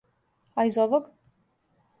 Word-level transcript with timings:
А 0.55 0.65
из 0.69 0.79
овог? 0.85 1.05